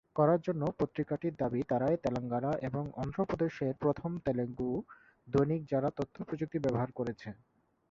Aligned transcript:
করার 0.15 0.39
জন্য 0.41 0.63
পত্রিকাটির 0.79 1.33
দাবি, 1.35 1.61
তারাই 1.63 1.95
তেলেঙ্গানা 1.97 2.51
এবং 2.61 2.83
অন্ধ্র 2.95 3.19
প্রদেশের 3.25 3.73
প্রথম 3.75 4.11
তেলুগু 4.25 4.69
দৈনিক 5.27 5.61
যারা 5.71 5.89
তথ্য 5.97 6.15
প্রযুক্তি 6.23 6.57
ব্যবহার 6.59 6.89
করেছে। 6.91 7.29